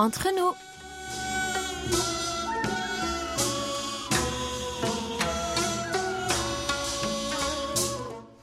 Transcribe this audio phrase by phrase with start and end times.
[0.00, 0.52] entre nous.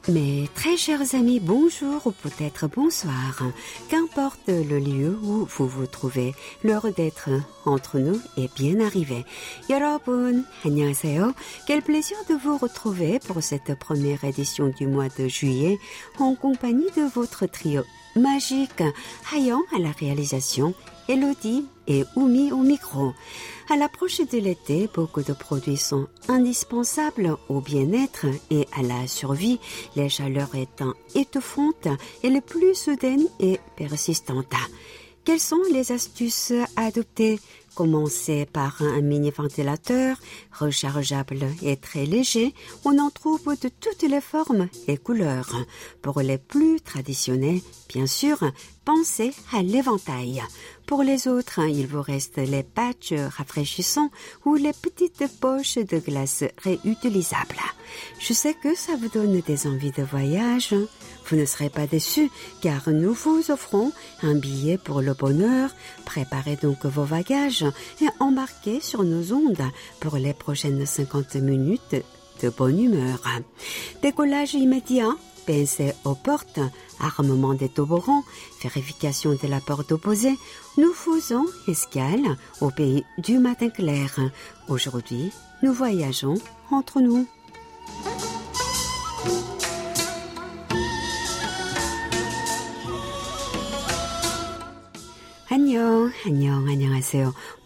[0.10, 3.42] Mes très chers amis, bonjour ou peut-être bonsoir.
[3.90, 7.30] Qu'importe le lieu où vous vous trouvez, l'heure d'être
[7.66, 9.24] entre nous est bien arrivée.
[9.70, 11.34] 여러분, 안녕하세요.
[11.68, 15.80] Quel plaisir de vous retrouver pour cette première édition du mois de juillet
[16.20, 17.84] en compagnie de votre trio
[18.18, 18.84] magique,
[19.34, 20.74] Hayon à la réalisation,
[21.09, 23.13] Elodie et Oumi au micro.
[23.71, 29.59] À l'approche de l'été, beaucoup de produits sont indispensables au bien-être et à la survie,
[29.97, 31.89] les chaleurs étant étouffantes
[32.23, 34.55] et les plus soudaines et persistantes.
[35.25, 36.91] Quelles sont les astuces à
[37.79, 40.17] Commencer par un mini ventilateur
[40.51, 42.53] rechargeable et très léger.
[42.85, 45.55] On en trouve de toutes les formes et couleurs.
[46.03, 48.39] Pour les plus traditionnels, bien sûr,
[48.85, 50.43] pensez à l'éventail.
[50.89, 54.11] Pour les autres, il vous reste les patchs rafraîchissants
[54.45, 57.63] ou les petites poches de glace réutilisables.
[58.19, 60.75] Je sais que ça vous donne des envies de voyage.
[61.29, 65.71] Vous ne serez pas déçus car nous vous offrons un billet pour le bonheur.
[66.05, 67.65] Préparez donc vos bagages
[68.01, 69.71] et embarquez sur nos ondes
[70.01, 71.97] pour les prochaines 50 minutes
[72.43, 73.21] de bonne humeur.
[74.03, 75.15] Décollage immédiat
[75.49, 76.61] pensez aux portes,
[77.01, 78.23] armement des toboggans,
[78.63, 80.37] vérification de la porte opposée,
[80.77, 84.15] nous faisons escale au pays du matin clair.
[84.69, 85.33] Aujourd'hui,
[85.63, 86.35] nous voyageons
[86.71, 87.27] entre nous.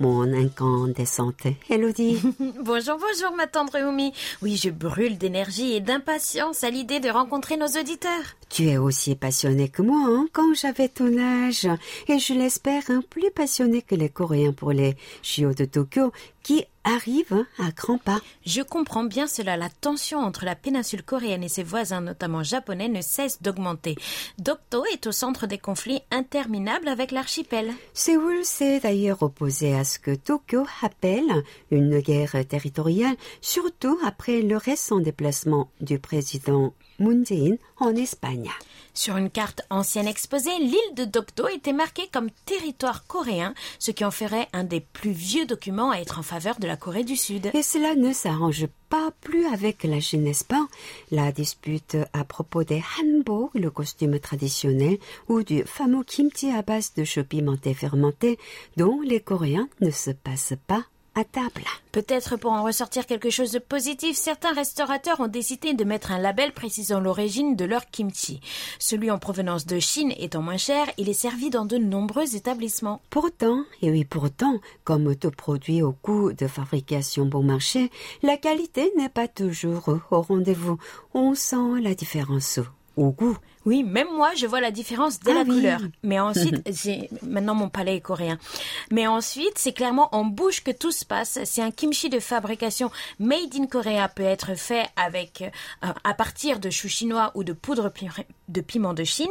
[0.00, 2.20] Mon incandescente Elodie.
[2.60, 4.12] bonjour, bonjour ma tendre Oumi.
[4.42, 8.36] Oui, je brûle d'énergie et d'impatience à l'idée de rencontrer nos auditeurs.
[8.52, 11.66] Tu es aussi passionnée que moi, hein, quand j'avais ton âge.
[12.06, 16.66] Et je l'espère, hein, plus passionnée que les Coréens pour les JO de Tokyo, qui
[16.84, 18.20] arrive à grands pas.
[18.44, 19.56] Je comprends bien cela.
[19.56, 23.96] La tension entre la péninsule coréenne et ses voisins, notamment japonais, ne cesse d'augmenter.
[24.38, 27.72] Dokdo est au centre des conflits interminables avec l'archipel.
[27.94, 34.58] Séoul s'est d'ailleurs opposé à ce que Tokyo appelle une guerre territoriale, surtout après le
[34.58, 38.50] récent déplacement du président Moon Jae-in en Espagne.
[38.94, 44.04] Sur une carte ancienne exposée, l'île de Dokdo était marquée comme territoire coréen, ce qui
[44.04, 47.16] en ferait un des plus vieux documents à être en faveur de la Corée du
[47.16, 47.50] Sud.
[47.54, 50.66] Et cela ne s'arrange pas plus avec la Chine, n'est-ce pas?
[51.10, 54.98] La dispute à propos des hanbok, le costume traditionnel,
[55.28, 58.38] ou du fameux kimchi à base de choux pimenté fermenté,
[58.76, 61.62] dont les Coréens ne se passent pas à table.
[61.92, 66.18] Peut-être pour en ressortir quelque chose de positif, certains restaurateurs ont décidé de mettre un
[66.18, 68.40] label précisant l'origine de leur kimchi.
[68.78, 73.02] Celui en provenance de Chine étant moins cher, il est servi dans de nombreux établissements.
[73.10, 77.90] Pourtant, et oui pourtant, comme tout produit au coût de fabrication bon marché,
[78.22, 80.78] la qualité n'est pas toujours au rendez-vous.
[81.14, 82.58] On sent la différence
[82.96, 83.36] au goût.
[83.64, 85.48] Oui, même moi, je vois la différence dès Ah la oui.
[85.56, 85.80] couleur.
[86.02, 86.68] Mais ensuite,
[87.22, 88.38] maintenant mon palais est coréen.
[88.90, 91.38] Mais ensuite, c'est clairement en bouche que tout se passe.
[91.44, 95.42] Si un kimchi de fabrication made in Korea peut être fait avec
[95.84, 98.08] euh, à partir de choux chinois ou de poudre pi-
[98.48, 99.28] de piment de Chine,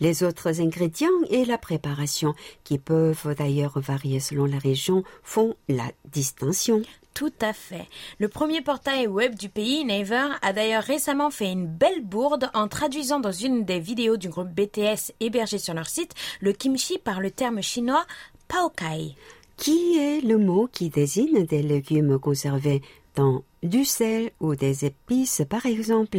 [0.00, 2.34] Les autres ingrédients et la préparation,
[2.64, 6.82] qui peuvent d'ailleurs varier selon la région, font la distinction.
[7.14, 7.86] Tout à fait.
[8.18, 12.68] Le premier portail web du pays, Naver, a d'ailleurs récemment fait une belle bourde en
[12.68, 17.20] traduisant dans une des vidéos du groupe BTS hébergé sur leur site le kimchi par
[17.20, 18.06] le terme chinois
[18.48, 19.14] paokai.
[19.56, 22.82] qui est le mot qui désigne des légumes conservés
[23.14, 26.18] dans du sel ou des épices, par exemple?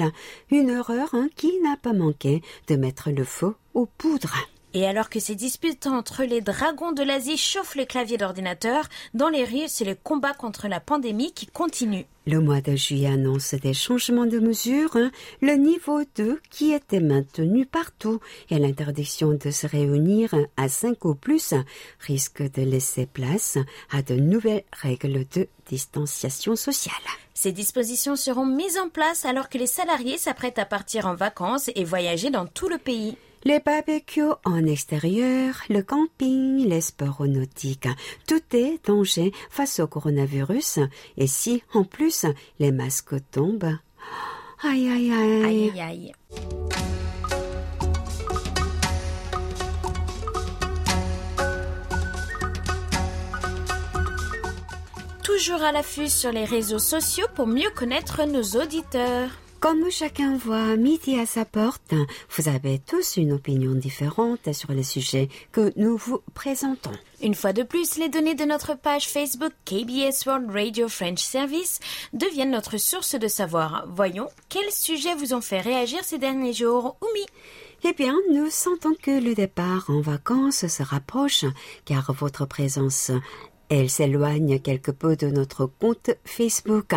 [0.51, 4.37] Une erreur hein, qui n'a pas manqué de mettre le feu aux poudres.
[4.75, 9.29] Et alors que ces disputes entre les dragons de l'Asie chauffent les claviers d'ordinateur, dans
[9.29, 12.07] les rues, c'est le combat contre la pandémie qui continue.
[12.25, 14.95] Le mois de juillet annonce des changements de mesures.
[14.95, 15.11] hein.
[15.41, 21.13] Le niveau 2 qui était maintenu partout et l'interdiction de se réunir à 5 ou
[21.15, 21.53] plus
[21.99, 23.57] risque de laisser place
[23.91, 26.95] à de nouvelles règles de distanciation sociale.
[27.35, 31.69] Ces dispositions seront mises en place alors que les salariés s'apprêtent à partir en vacances
[31.75, 33.17] et voyager dans tout le pays.
[33.45, 37.89] Les barbecues en extérieur, le camping, les sports nautiques,
[38.25, 40.79] tout est danger face au coronavirus.
[41.17, 42.25] Et si, en plus,
[42.59, 43.77] les masques tombent,
[44.63, 45.43] aïe aïe aïe.
[45.43, 46.11] Aïe aïe aïe.
[55.23, 59.31] Toujours à l'affût sur les réseaux sociaux pour mieux connaître nos auditeurs.
[59.63, 61.93] Comme chacun voit midi à sa porte,
[62.35, 66.91] vous avez tous une opinion différente sur les sujets que nous vous présentons.
[67.21, 71.79] Une fois de plus, les données de notre page Facebook KBS World Radio French Service
[72.11, 73.85] deviennent notre source de savoir.
[73.87, 77.25] Voyons, quels sujets vous ont fait réagir ces derniers jours, Oumi?
[77.85, 81.45] Eh bien, nous sentons que le départ en vacances se rapproche,
[81.85, 83.11] car votre présence,
[83.69, 86.95] elle s'éloigne quelque peu de notre compte Facebook.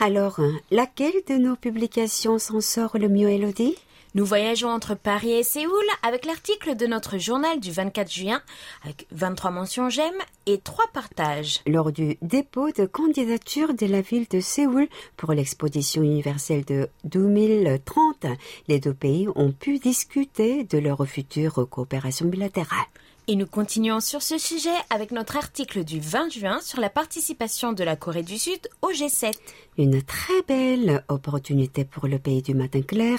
[0.00, 0.38] Alors,
[0.70, 3.74] laquelle de nos publications s'en sort le mieux, Elodie
[4.14, 8.40] Nous voyageons entre Paris et Séoul avec l'article de notre journal du 24 juin,
[8.84, 10.14] avec 23 mentions j'aime
[10.46, 11.62] et 3 partages.
[11.66, 14.86] Lors du dépôt de candidature de la ville de Séoul
[15.16, 18.26] pour l'exposition universelle de 2030,
[18.68, 22.86] les deux pays ont pu discuter de leur future coopération bilatérale.
[23.30, 27.74] Et nous continuons sur ce sujet avec notre article du 20 juin sur la participation
[27.74, 29.34] de la Corée du Sud au G7.
[29.76, 33.18] Une très belle opportunité pour le pays du matin clair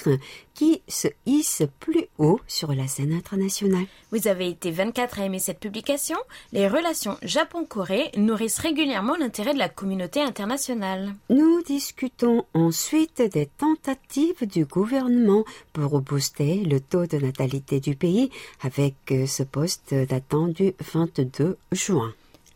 [0.52, 3.86] qui se hisse plus haut sur la scène internationale.
[4.10, 6.18] Vous avez été 24 à aimer cette publication.
[6.52, 11.14] Les relations Japon-Corée nourrissent régulièrement l'intérêt de la communauté internationale.
[11.30, 18.30] Nous discutons ensuite des tentatives du gouvernement pour booster le taux de natalité du pays
[18.60, 22.12] avec euh, ce poste datant du 22 juin.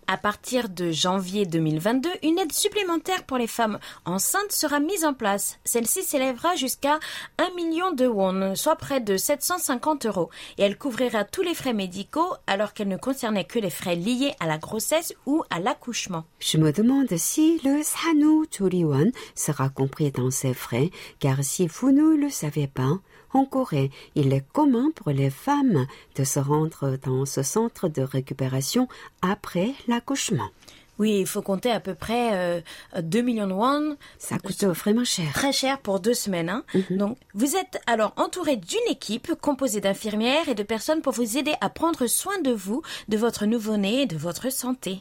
[0.07, 5.15] À partir de janvier 2022, une aide supplémentaire pour les femmes enceintes sera mise en
[5.15, 5.59] place.
[5.65, 6.99] Celle-ci s'élèvera jusqu'à
[7.39, 11.73] 1 million de won, soit près de 750 euros, et elle couvrira tous les frais
[11.73, 16.25] médicaux alors qu'elle ne concernait que les frais liés à la grossesse ou à l'accouchement.
[16.39, 21.93] Je me demande si le Sanu Choriwon sera compris dans ces frais, car si vous
[21.93, 22.99] ne le savez pas,
[23.35, 25.87] en Corée, il est commun pour les femmes
[26.17, 28.89] de se rendre dans ce centre de récupération
[29.23, 30.51] après l'accouchement.
[30.99, 32.61] Oui, il faut compter à peu près euh,
[33.01, 33.97] 2 millions de won.
[34.19, 35.33] Ça coûte vraiment cher.
[35.33, 36.49] Très cher pour deux semaines.
[36.49, 36.65] Hein.
[36.91, 41.55] Donc, vous êtes alors entouré d'une équipe composée d'infirmières et de personnes pour vous aider
[41.61, 45.01] à prendre soin de vous, de votre nouveau-né et de votre santé.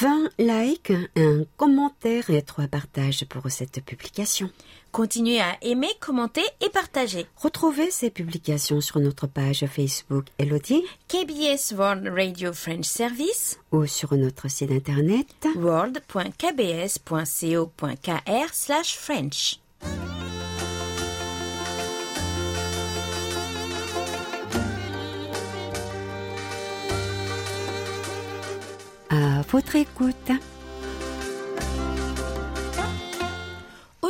[0.00, 4.48] 20 likes, un commentaire et trois partages pour cette publication.
[4.92, 7.26] Continuez à aimer, commenter et partager.
[7.36, 14.14] Retrouvez ces publications sur notre page Facebook Elodie KBS World Radio French Service ou sur
[14.14, 15.26] notre site internet.
[15.56, 19.58] world.kbs.co.kr slash French.
[29.08, 30.30] À votre écoute.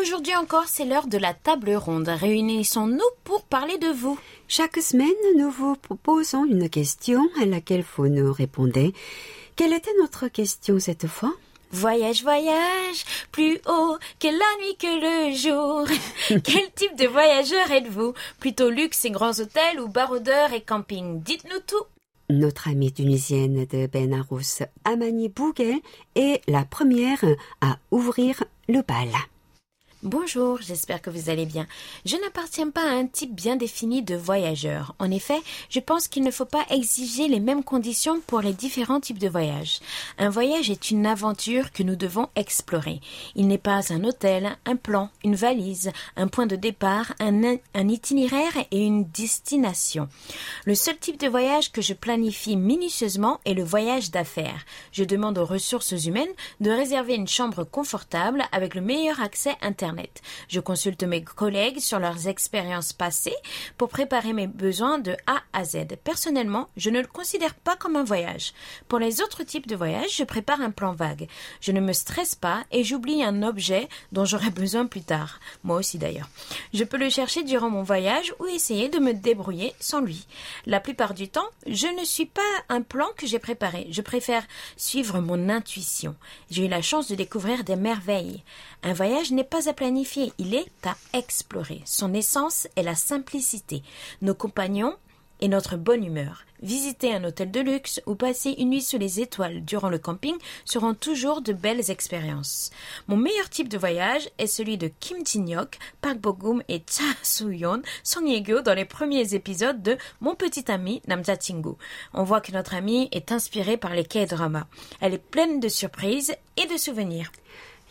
[0.03, 2.09] Aujourd'hui encore, c'est l'heure de la table ronde.
[2.09, 4.19] Réunissons-nous pour parler de vous.
[4.49, 8.95] Chaque semaine, nous vous proposons une question à laquelle vous nous répondez.
[9.55, 11.33] Quelle était notre question cette fois?
[11.71, 15.87] Voyage, voyage, plus haut que la nuit que le jour.
[16.43, 18.13] Quel type de voyageur êtes-vous?
[18.41, 21.23] Plutôt luxe et grands hôtels ou baroudeurs et camping?
[21.23, 21.85] Dites-nous tout.
[22.29, 25.79] Notre amie tunisienne de Benarous, Amani Bouguel,
[26.17, 27.25] est la première
[27.61, 29.09] à ouvrir le bal.
[30.05, 31.65] Bonjour, j'espère que vous allez bien.
[32.05, 34.97] Je n'appartiens pas à un type bien défini de voyageur.
[34.99, 35.41] En effet,
[35.71, 39.29] je pense qu'il ne faut pas exiger les mêmes conditions pour les différents types de
[39.29, 39.79] voyages.
[40.19, 43.01] Un voyage est une aventure que nous devons explorer.
[43.37, 48.57] Il n'est pas un hôtel, un plan, une valise, un point de départ, un, itinéraire
[48.73, 50.09] et une destination.
[50.65, 54.65] Le seul type de voyage que je planifie minutieusement est le voyage d'affaires.
[54.91, 56.27] Je demande aux ressources humaines
[56.59, 59.92] de réserver une chambre confortable avec le meilleur accès internet.
[60.49, 63.37] Je consulte mes collègues sur leurs expériences passées
[63.79, 65.97] pour préparer mes besoins de A à Z.
[66.05, 68.53] Personnellement, je ne le considère pas comme un voyage.
[68.89, 71.29] Pour les autres types de voyages, je prépare un plan vague.
[71.61, 75.41] Je ne me stresse pas et j'oublie un objet dont j'aurai besoin plus tard.
[75.63, 76.29] Moi aussi d'ailleurs.
[76.73, 80.27] Je peux le chercher durant mon voyage ou essayer de me débrouiller sans lui.
[80.67, 83.87] La plupart du temps, je ne suis pas un plan que j'ai préparé.
[83.91, 84.45] Je préfère
[84.77, 86.17] suivre mon intuition.
[86.51, 88.43] J'ai eu la chance de découvrir des merveilles.
[88.83, 89.73] Un voyage n'est pas à
[90.39, 91.83] il est à explorer.
[91.85, 93.83] Son essence est la simplicité.
[94.21, 94.95] Nos compagnons
[95.41, 96.45] et notre bonne humeur.
[96.63, 100.37] Visiter un hôtel de luxe ou passer une nuit sous les étoiles durant le camping
[100.65, 102.71] seront toujours de belles expériences.
[103.09, 107.83] Mon meilleur type de voyage est celui de Kim Jin-hyuk, Park Bo-gum et Cha Soo-yeon,
[108.05, 111.75] Song Ye-kyo dans les premiers épisodes de Mon petit ami Namja Chingu.
[112.15, 114.69] On voit que notre amie est inspirée par les K-dramas.
[115.01, 117.33] Elle est pleine de surprises et de souvenirs.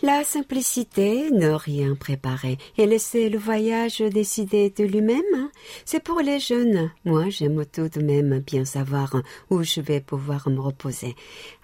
[0.04, 5.52] La simplicité, ne rien préparer et laisser le voyage décider de lui-même, hein.
[5.86, 6.90] c'est pour les jeunes.
[7.06, 9.16] Moi, j'aime tout de même bien savoir
[9.52, 11.16] où je vais pouvoir me reposer.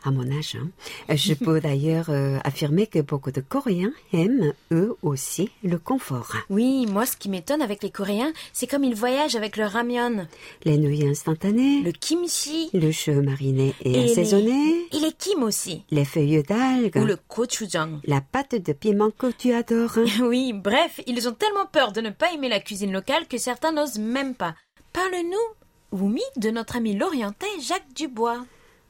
[0.04, 0.70] À mon âge, hein.
[1.16, 6.36] je peux d'ailleurs euh, affirmer que beaucoup de Coréens aiment eux aussi le confort.
[6.52, 10.28] Oui, moi, ce qui m'étonne avec les Coréens, c'est comme ils voyagent avec leur ramyeon,
[10.64, 15.42] Les nouilles instantanées, le kimchi le cheveu mariné et, et assaisonné, les, et les kim
[15.42, 18.00] aussi, les feuilles d'algues, ou le gochujang.
[18.06, 19.98] la pâte de piment que tu adores.
[19.98, 20.06] hein.
[20.24, 23.72] Oui, bref, ils ont tellement peur de ne pas aimer la cuisine locale que certains
[23.72, 24.56] n'osent même pas.
[24.94, 28.46] Parle-nous, Wumi, de notre ami l'orientais Jacques Dubois.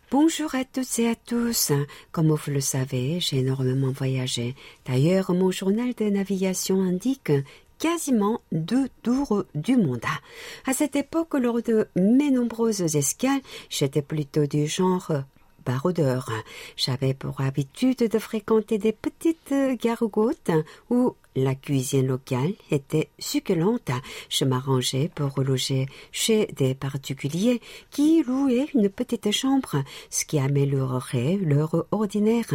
[0.09, 1.71] Bonjour à toutes et à tous.
[2.11, 4.55] Comme vous le savez, j'ai énormément voyagé.
[4.85, 7.31] D'ailleurs, mon journal de navigation indique
[7.77, 10.01] quasiment deux tours du monde.
[10.65, 15.11] À cette époque, lors de mes nombreuses escales, j'étais plutôt du genre
[16.75, 20.51] J'avais pour habitude de fréquenter des petites gargotes
[20.89, 23.91] où la cuisine locale était succulente.
[24.29, 31.37] Je m'arrangeais pour loger chez des particuliers qui louaient une petite chambre, ce qui améliorerait
[31.41, 32.53] leur ordinaire.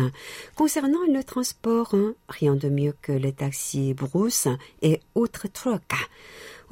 [0.56, 1.94] Concernant le transport,
[2.28, 4.48] rien de mieux que les taxis brousse
[4.80, 5.82] et autres trucs.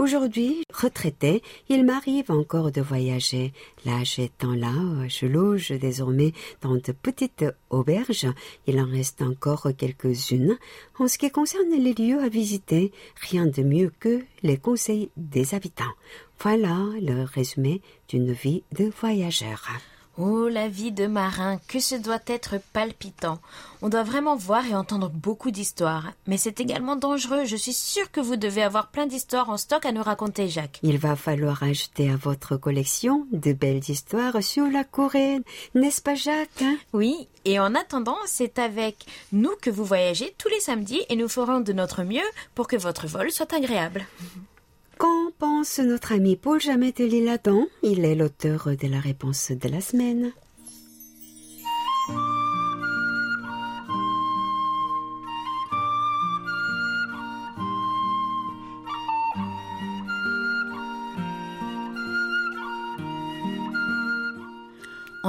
[0.01, 3.53] Aujourd'hui, retraité, il m'arrive encore de voyager.
[3.85, 4.73] L'âge étant là,
[5.09, 8.27] je loge désormais dans de petites auberges.
[8.67, 10.57] Il en reste encore quelques-unes.
[10.99, 12.93] En ce qui concerne les lieux à visiter,
[13.29, 15.93] rien de mieux que les conseils des habitants.
[16.41, 19.69] Voilà le résumé d'une vie de voyageur.
[20.23, 23.39] Oh, la vie de marin, que ce doit être palpitant.
[23.81, 26.13] On doit vraiment voir et entendre beaucoup d'histoires.
[26.27, 27.47] Mais c'est également dangereux.
[27.47, 30.79] Je suis sûre que vous devez avoir plein d'histoires en stock à nous raconter, Jacques.
[30.83, 35.39] Il va falloir ajouter à votre collection de belles histoires sur la Corée,
[35.75, 36.77] n'est-ce pas Jacques hein?
[36.93, 41.29] Oui, et en attendant, c'est avec nous que vous voyagez tous les samedis et nous
[41.29, 42.21] ferons de notre mieux
[42.55, 44.05] pour que votre vol soit agréable.
[45.01, 49.81] Qu'en pense notre ami Paul Jamet Lille-Adam Il est l'auteur de la réponse de la
[49.81, 50.31] semaine.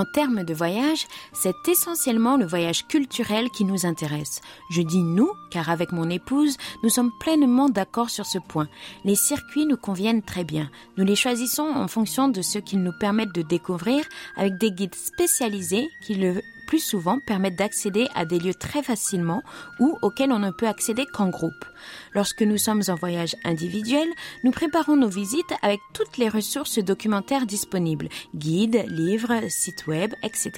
[0.01, 4.41] En termes de voyage, c'est essentiellement le voyage culturel qui nous intéresse.
[4.71, 8.67] Je dis nous, car avec mon épouse, nous sommes pleinement d'accord sur ce point.
[9.05, 10.71] Les circuits nous conviennent très bien.
[10.97, 14.03] Nous les choisissons en fonction de ce qu'ils nous permettent de découvrir
[14.37, 16.41] avec des guides spécialisés qui le
[16.71, 19.43] plus souvent permettent d'accéder à des lieux très facilement
[19.81, 21.65] ou auxquels on ne peut accéder qu'en groupe.
[22.13, 24.07] Lorsque nous sommes en voyage individuel,
[24.45, 30.51] nous préparons nos visites avec toutes les ressources documentaires disponibles, guides, livres, sites web, etc.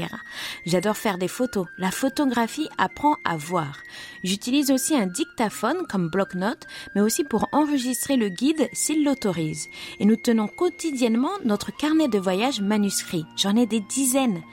[0.67, 1.65] J'adore faire des photos.
[1.79, 3.79] La photographie apprend à voir.
[4.23, 9.67] J'utilise aussi un dictaphone comme bloc-notes, mais aussi pour enregistrer le guide s'il l'autorise.
[9.99, 13.25] Et nous tenons quotidiennement notre carnet de voyage manuscrit.
[13.35, 14.43] J'en ai des dizaines.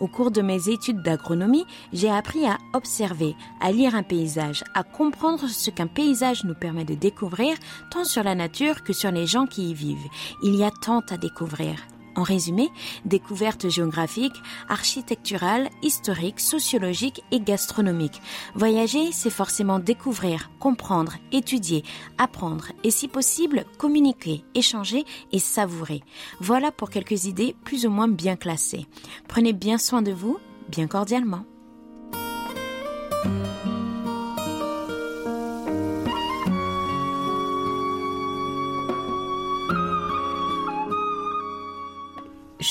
[0.00, 4.82] Au cours de mes études d'agronomie, j'ai appris à observer, à lire un paysage, à
[4.82, 7.54] comprendre ce qu'un paysage nous permet de découvrir,
[7.90, 10.08] tant sur la nature que sur les gens qui y vivent.
[10.42, 11.76] Il y a tant à découvrir.
[12.16, 12.70] En résumé,
[13.04, 14.36] découvertes géographiques,
[14.68, 18.20] architecturales, historiques, sociologiques et gastronomiques.
[18.54, 21.84] Voyager, c'est forcément découvrir, comprendre, étudier,
[22.18, 26.02] apprendre et si possible communiquer, échanger et savourer.
[26.40, 28.86] Voilà pour quelques idées plus ou moins bien classées.
[29.28, 30.38] Prenez bien soin de vous,
[30.68, 31.44] bien cordialement.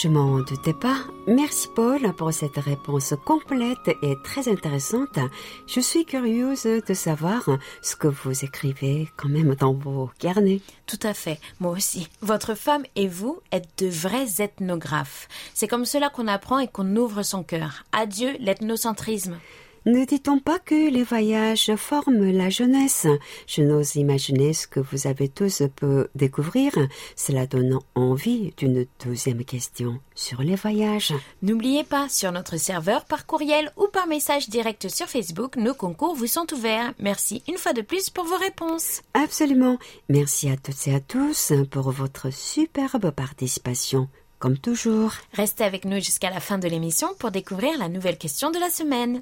[0.01, 1.00] Je m'en doutais pas.
[1.27, 5.20] Merci Paul pour cette réponse complète et très intéressante.
[5.68, 7.50] Je suis curieuse de savoir
[7.82, 10.62] ce que vous écrivez quand même dans vos carnets.
[10.86, 12.08] Tout à fait, moi aussi.
[12.22, 15.27] Votre femme et vous êtes de vrais ethnographes.
[15.53, 17.84] C'est comme cela qu'on apprend et qu'on ouvre son cœur.
[17.91, 19.38] Adieu l'ethnocentrisme.
[19.86, 23.07] Ne dit-on pas que les voyages forment la jeunesse?
[23.48, 26.71] Je n'ose imaginer ce que vous avez tous pu découvrir.
[27.15, 31.13] Cela donne envie d'une deuxième question sur les voyages.
[31.41, 36.15] N'oubliez pas, sur notre serveur, par courriel ou par message direct sur Facebook, nos concours
[36.15, 36.93] vous sont ouverts.
[37.00, 39.01] Merci une fois de plus pour vos réponses.
[39.13, 39.77] Absolument.
[40.09, 44.09] Merci à toutes et à tous pour votre superbe participation.
[44.39, 45.13] Comme toujours.
[45.33, 48.69] Restez avec nous jusqu'à la fin de l'émission pour découvrir la nouvelle question de la
[48.69, 49.21] semaine.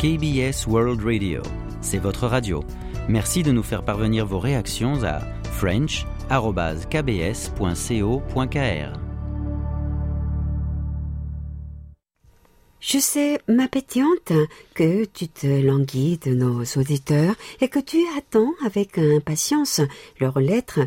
[0.00, 1.42] KBS World Radio,
[1.82, 2.64] c'est votre radio.
[3.06, 5.20] Merci de nous faire parvenir vos réactions à
[5.52, 6.06] French
[12.80, 14.32] Je sais, ma pétillante,
[14.72, 19.82] que tu te languis de nos auditeurs et que tu attends avec impatience
[20.18, 20.80] leurs lettres.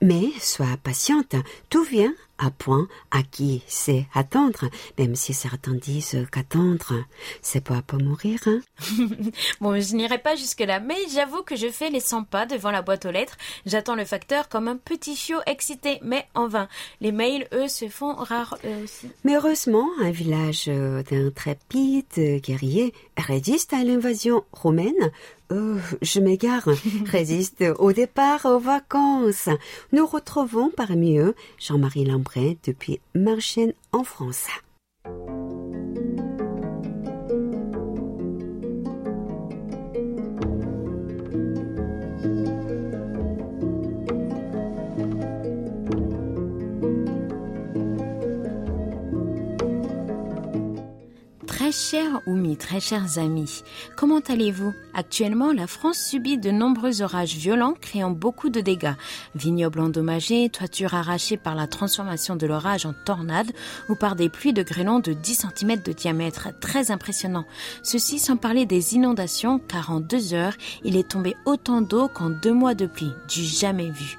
[0.00, 1.36] Mais sois patiente,
[1.68, 7.04] tout vient à point à qui sait attendre, même si certains disent qu'attendre,
[7.42, 8.40] c'est pas pour mourir.
[8.46, 8.60] Hein?
[9.60, 12.82] bon, je n'irai pas jusque-là, mais j'avoue que je fais les 100 pas devant la
[12.82, 13.36] boîte aux lettres.
[13.64, 16.68] J'attends le facteur comme un petit chiot excité, mais en vain.
[17.00, 19.08] Les mails, eux, se font rares eux aussi.
[19.24, 25.10] Mais heureusement, un village d'intrépides guerriers résiste à l'invasion romaine
[25.52, 26.68] euh, je m'égare,
[27.06, 29.48] résiste au départ aux vacances.
[29.92, 34.46] Nous retrouvons parmi eux Jean-Marie Lambret depuis Marchienne en France.
[51.66, 53.64] Très cher Oumi, très chers amis,
[53.96, 54.72] comment allez-vous?
[54.94, 58.94] Actuellement, la France subit de nombreux orages violents créant beaucoup de dégâts.
[59.34, 63.50] Vignobles endommagés, toitures arrachées par la transformation de l'orage en tornade
[63.88, 66.50] ou par des pluies de grêlons de 10 cm de diamètre.
[66.60, 67.46] Très impressionnant.
[67.82, 70.54] Ceci sans parler des inondations car en deux heures,
[70.84, 73.10] il est tombé autant d'eau qu'en deux mois de pluie.
[73.28, 74.16] Du jamais vu.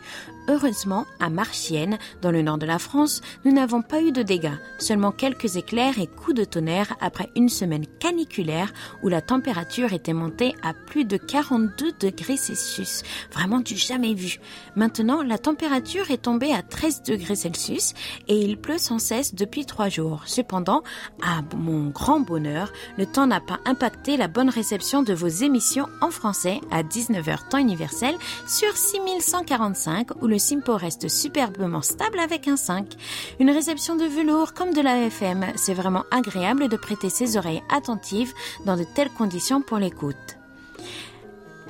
[0.50, 4.58] Heureusement, à Marchienne, dans le nord de la France, nous n'avons pas eu de dégâts,
[4.80, 8.72] seulement quelques éclairs et coups de tonnerre après une semaine caniculaire
[9.04, 13.04] où la température était montée à plus de 42 degrés Celsius.
[13.34, 14.39] Vraiment du jamais vu.
[14.77, 17.94] Maintenant, la température est tombée à 13 degrés Celsius
[18.30, 20.24] et il pleut sans cesse depuis trois jours.
[20.27, 20.82] Cependant,
[21.22, 25.88] à mon grand bonheur, le temps n'a pas impacté la bonne réception de vos émissions
[26.00, 28.16] en français à 19h temps universel
[28.48, 32.94] sur 6145 où le le Simpo reste superbement stable avec un 5.
[33.39, 37.63] Une réception de velours comme de la FM, c'est vraiment agréable de prêter ses oreilles
[37.72, 40.38] attentives dans de telles conditions pour l'écoute.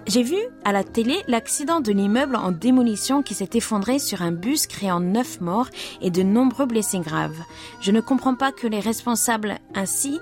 [0.06, 4.34] J'ai vu à la télé l'accident de l'immeuble en démolition qui s'est effondré sur un
[4.34, 5.70] bus créant neuf morts
[6.02, 7.40] et de nombreux blessés graves.
[7.80, 10.20] Je ne comprends pas que les responsables ainsi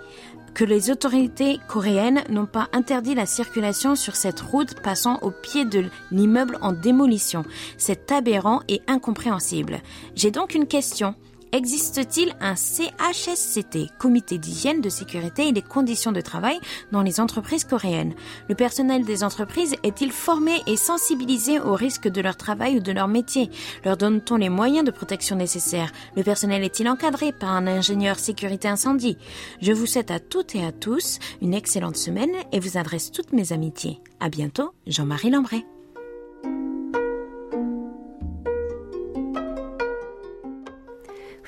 [0.56, 5.66] que les autorités coréennes n'ont pas interdit la circulation sur cette route passant au pied
[5.66, 7.44] de l'immeuble en démolition.
[7.78, 9.82] C'est aberrant et incompréhensible.
[10.16, 11.14] J'ai donc une question.
[11.56, 16.60] Existe-t-il un CHSCT, Comité d'hygiène, de sécurité et des conditions de travail
[16.92, 18.14] dans les entreprises coréennes?
[18.50, 22.92] Le personnel des entreprises est-il formé et sensibilisé aux risques de leur travail ou de
[22.92, 23.50] leur métier?
[23.86, 25.94] Leur donne-t-on les moyens de protection nécessaires?
[26.18, 29.18] Le personnel est-il encadré par un ingénieur sécurité incendie?
[29.62, 33.32] Je vous souhaite à toutes et à tous une excellente semaine et vous adresse toutes
[33.32, 34.02] mes amitiés.
[34.20, 35.66] À bientôt, Jean-Marie Lambray.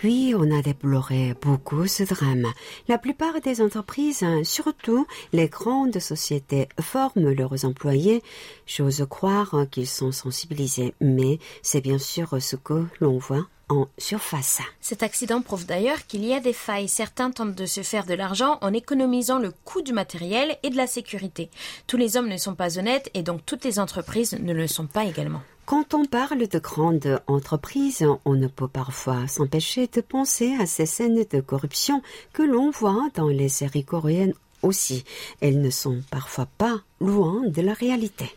[0.04, 2.46] Oui, on a déploré beaucoup ce drame.
[2.88, 8.22] La plupart des entreprises, surtout les grandes sociétés, forment leurs employés.
[8.68, 14.62] J'ose croire qu'ils sont sensibilisés, mais c'est bien sûr ce que l'on voit en surface.
[14.82, 16.88] Cet accident prouve d'ailleurs qu'il y a des failles.
[16.88, 20.78] Certains tentent de se faire de l'argent en économisant le coût du matériel et de
[20.78, 21.50] la sécurité.
[21.88, 24.88] Tous les hommes ne sont pas honnêtes et donc toutes les entreprises ne le sont
[24.88, 25.42] pas également.
[25.68, 30.86] Quand on parle de grandes entreprises, on ne peut parfois s'empêcher de penser à ces
[30.86, 32.02] scènes de corruption
[32.32, 35.04] que l'on voit dans les séries coréennes aussi.
[35.42, 38.32] Elles ne sont parfois pas loin de la réalité.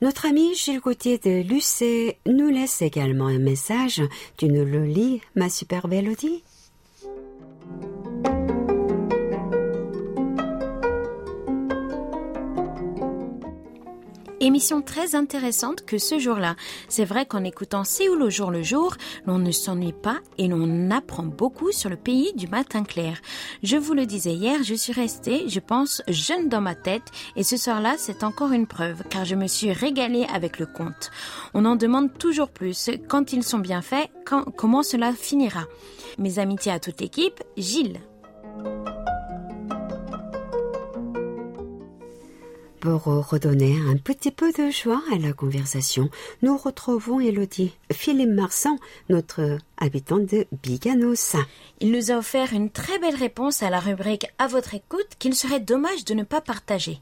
[0.00, 4.00] Notre ami Gilles Gauthier de Lucé nous laisse également un message.
[4.36, 6.44] Tu nous le lis, ma super Elodie?
[14.40, 16.56] Émission très intéressante que ce jour-là.
[16.88, 18.94] C'est vrai qu'en écoutant Séoul au jour le jour,
[19.24, 23.18] l'on ne s'ennuie pas et l'on apprend beaucoup sur le pays du matin clair.
[23.62, 27.44] Je vous le disais hier, je suis restée, je pense, jeune dans ma tête et
[27.44, 31.10] ce soir-là, c'est encore une preuve car je me suis régalée avec le conte.
[31.54, 32.90] On en demande toujours plus.
[33.08, 34.10] Quand ils sont bien faits,
[34.56, 35.64] comment cela finira
[36.18, 38.00] Mes amitiés à toute l'équipe, Gilles.
[42.80, 46.10] Pour redonner un petit peu de joie à la conversation,
[46.42, 48.76] nous retrouvons Elodie Philippe Marsan,
[49.08, 51.36] notre habitant de Biganos.
[51.80, 55.34] Il nous a offert une très belle réponse à la rubrique À votre écoute qu'il
[55.34, 57.00] serait dommage de ne pas partager.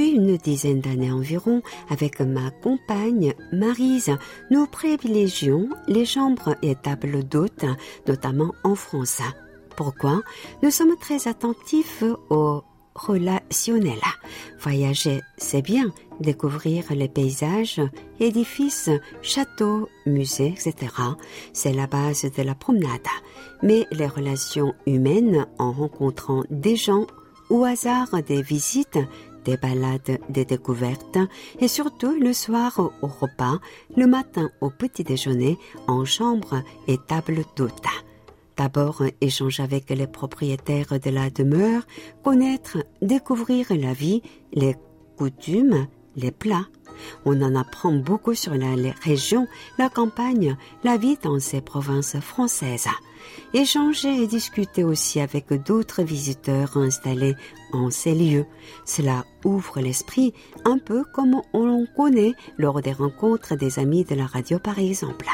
[0.00, 1.60] Depuis une dizaine d'années environ,
[1.90, 4.10] avec ma compagne Marise,
[4.50, 7.66] nous privilégions les chambres et tables d'hôtes,
[8.08, 9.20] notamment en France.
[9.76, 10.22] Pourquoi?
[10.62, 12.62] Nous sommes très attentifs aux
[12.94, 14.00] relationnel.
[14.58, 15.92] Voyager, c'est bien.
[16.18, 17.82] Découvrir les paysages,
[18.20, 18.88] édifices,
[19.20, 20.94] châteaux, musées, etc.
[21.52, 23.06] C'est la base de la promenade.
[23.62, 27.06] Mais les relations humaines en rencontrant des gens
[27.50, 28.98] au hasard des visites,
[29.44, 31.18] des balades, des découvertes
[31.58, 33.58] et surtout le soir au repas,
[33.96, 37.86] le matin au petit déjeuner, en chambre et table d'hôte.
[38.56, 41.82] D'abord, échanger avec les propriétaires de la demeure,
[42.22, 44.22] connaître, découvrir la vie,
[44.52, 44.76] les
[45.16, 46.66] coutumes, les plats.
[47.24, 49.46] On en apprend beaucoup sur la région,
[49.78, 52.88] la campagne, la vie dans ces provinces françaises.
[53.54, 57.36] Échanger et discuter aussi avec d'autres visiteurs installés
[57.72, 58.46] en ces lieux.
[58.84, 64.26] Cela ouvre l'esprit, un peu comme on connaît lors des rencontres des amis de la
[64.26, 65.26] radio par exemple.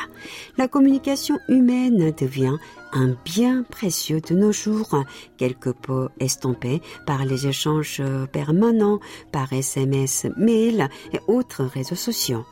[0.56, 2.56] La communication humaine devient
[2.92, 5.04] un bien précieux de nos jours,
[5.36, 9.00] quelque peu estompé par les échanges permanents,
[9.32, 12.44] par SMS, mail et autres réseaux sociaux.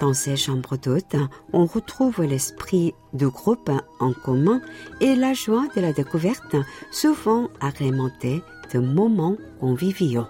[0.00, 1.16] Dans ces chambres d'hôtes,
[1.52, 4.60] on retrouve l'esprit de groupe en commun
[5.00, 6.56] et la joie de la découverte,
[6.90, 8.42] souvent agrémentée
[8.72, 10.26] de moments conviviaux.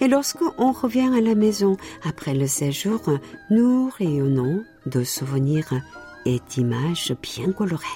[0.00, 3.00] Et lorsque on revient à la maison après le séjour,
[3.50, 5.72] nous rayonnons de souvenirs
[6.24, 7.86] et d'images bien colorées.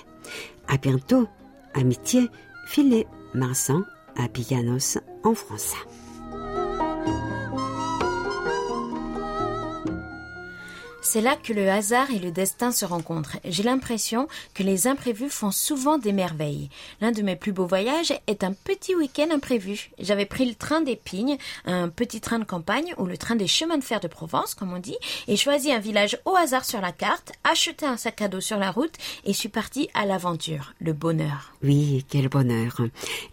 [0.69, 1.29] À bientôt,
[1.75, 2.31] amitié,
[2.67, 3.83] Philippe Marsan
[4.17, 5.75] à Pianos en France.
[11.13, 13.37] C'est là que le hasard et le destin se rencontrent.
[13.45, 16.71] J'ai l'impression que les imprévus font souvent des merveilles.
[17.03, 19.91] L'un de mes plus beaux voyages est un petit week-end imprévu.
[19.99, 23.47] J'avais pris le train des Pignes, un petit train de campagne ou le train des
[23.47, 24.97] chemins de fer de Provence, comme on dit,
[25.29, 28.57] et choisi un village au hasard sur la carte, acheté un sac à dos sur
[28.57, 28.95] la route
[29.27, 31.53] et suis parti à l'aventure, le bonheur.
[31.63, 32.81] Oui, quel bonheur.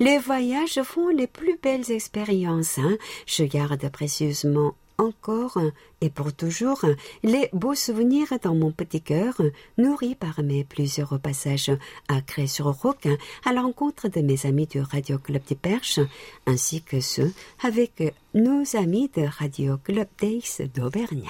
[0.01, 2.77] Les voyages font les plus belles expériences.
[2.77, 2.97] Hein.
[3.25, 5.59] Je garde précieusement encore
[6.01, 6.85] et pour toujours
[7.23, 9.41] les beaux souvenirs dans mon petit cœur,
[9.77, 11.71] nourris par mes plusieurs passages
[12.07, 13.07] à Cré-sur-Roc
[13.45, 15.99] à l'encontre de mes amis du Radio Club des Perches,
[16.45, 17.31] ainsi que ceux
[17.63, 21.27] avec nos amis de Radio Club Days d'Auvergne.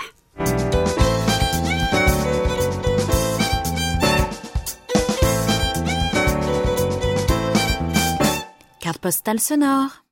[8.79, 10.08] Carte postale sonore.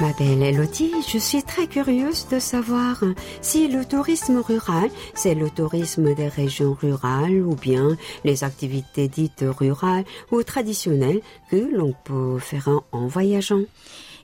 [0.00, 3.02] Ma belle Elodie, je suis très curieuse de savoir
[3.40, 9.44] si le tourisme rural, c'est le tourisme des régions rurales ou bien les activités dites
[9.44, 13.62] rurales ou traditionnelles que l'on peut faire en voyageant.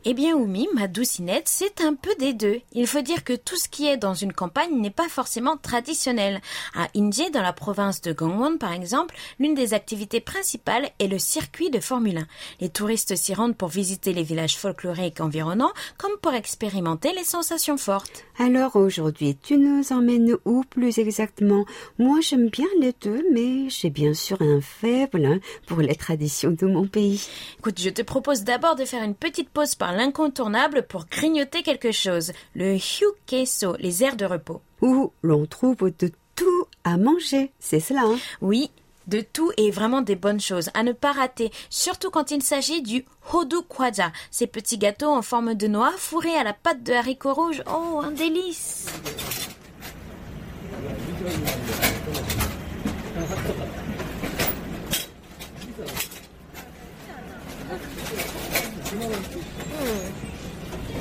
[0.06, 2.60] Eh bien, Oumi, ma doucinette, c'est un peu des deux.
[2.74, 6.42] Il faut dire que tout ce qui est dans une campagne n'est pas forcément traditionnel.
[6.74, 11.18] À Indie, dans la province de Gangwon, par exemple, l'une des activités principales est le
[11.18, 12.26] circuit de Formule 1.
[12.60, 17.78] Les touristes s'y rendent pour visiter les villages folkloriques environnants, comme pour expérimenter les sensations
[17.78, 18.26] fortes.
[18.38, 21.64] Alors aujourd'hui, tu nous emmènes où plus exactement?
[21.98, 26.50] Moi, j'aime bien les deux, mais j'ai bien sûr un faible hein, pour les traditions
[26.50, 27.26] de mon pays.
[27.58, 31.92] Écoute, je te propose d'abord de faire une petite pause par l'incontournable pour grignoter quelque
[31.92, 34.60] chose, le hyukeso, les aires de repos.
[34.82, 38.18] Où l'on trouve de tout à manger, c'est cela hein?
[38.40, 38.70] Oui,
[39.06, 42.82] de tout et vraiment des bonnes choses à ne pas rater, surtout quand il s'agit
[42.82, 46.92] du hodu kwaja, ces petits gâteaux en forme de noix fourrés à la pâte de
[46.92, 47.62] haricots rouges.
[47.66, 48.86] Oh, un délice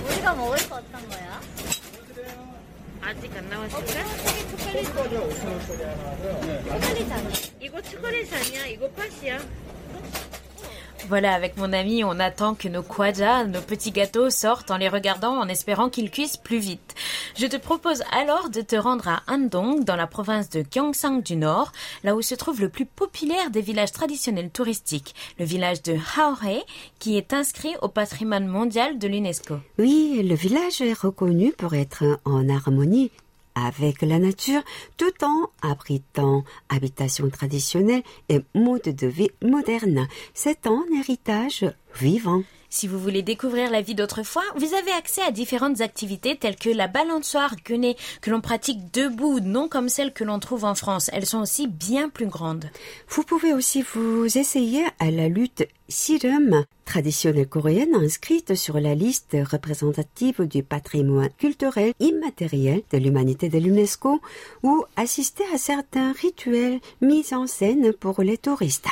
[0.05, 1.41] 우리가 먹을 거 어떤 거야?
[3.01, 4.03] 아직 안 나왔을까?
[4.51, 5.13] 초콜릿 초콜릿
[7.11, 7.29] 아니야?
[7.59, 8.65] 이거 초콜릿 아니야?
[8.67, 9.39] 이거 팥이야.
[11.09, 14.87] Voilà, avec mon ami, on attend que nos kwaja, nos petits gâteaux sortent en les
[14.87, 16.95] regardant en espérant qu'ils cuisent plus vite.
[17.37, 21.35] Je te propose alors de te rendre à Andong, dans la province de Gyeongsang du
[21.35, 21.71] Nord,
[22.03, 26.63] là où se trouve le plus populaire des villages traditionnels touristiques, le village de Haore,
[26.99, 29.55] qui est inscrit au patrimoine mondial de l'UNESCO.
[29.77, 33.11] Oui, le village est reconnu pour être en harmonie
[33.55, 34.61] avec la nature
[34.97, 40.07] tout en abritant habitation traditionnelle et mode de vie moderne.
[40.33, 42.43] C'est un héritage vivant.
[42.75, 46.71] Si vous voulez découvrir la vie d'autrefois, vous avez accès à différentes activités telles que
[46.71, 51.11] la balançoire quenée que l'on pratique debout, non comme celles que l'on trouve en France.
[51.13, 52.65] Elles sont aussi bien plus grandes.
[53.09, 59.37] Vous pouvez aussi vous essayer à la lutte sirum, traditionnelle coréenne inscrite sur la liste
[59.39, 64.19] représentative du patrimoine culturel immatériel de l'humanité de l'UNESCO
[64.63, 68.89] ou assister à certains rituels mis en scène pour les touristes.